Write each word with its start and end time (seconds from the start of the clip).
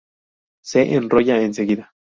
Se 0.63 0.95
enrolla 0.95 1.43
enseguida. 1.43 1.93